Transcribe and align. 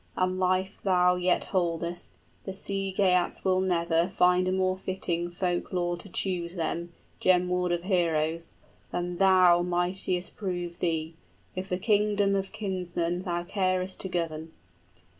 }And 0.17 0.39
life 0.39 0.79
thou 0.83 1.13
yet 1.13 1.43
holdest, 1.43 2.09
the 2.43 2.55
Sea 2.55 2.91
Geats 2.91 3.45
will 3.45 3.61
never 3.61 4.07
Find 4.07 4.47
a 4.47 4.51
more 4.51 4.75
fitting 4.75 5.29
folk 5.29 5.71
lord 5.71 5.99
to 5.99 6.09
choose 6.09 6.55
them, 6.55 6.87
35 7.19 7.19
Gem 7.19 7.49
ward 7.49 7.71
of 7.71 7.83
heroes, 7.83 8.53
than 8.89 9.17
thou 9.17 9.61
mightest 9.61 10.35
prove 10.35 10.79
thee, 10.79 11.13
If 11.55 11.69
the 11.69 11.77
kingdom 11.77 12.33
of 12.33 12.51
kinsmen 12.51 13.21
thou 13.21 13.43
carest 13.43 13.99
to 13.99 14.09
govern. 14.09 14.53